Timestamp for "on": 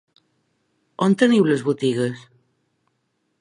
1.07-1.15